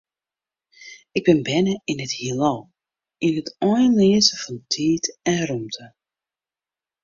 Ik 1.17 1.23
bin 1.27 1.39
berne 1.47 1.75
yn 1.91 2.03
it 2.05 2.13
Hielal, 2.19 2.59
yn 3.25 3.37
it 3.41 3.49
einleaze 3.69 4.35
fan 4.43 4.57
tiid 4.71 5.03
en 5.31 5.39
rûmte. 5.49 5.85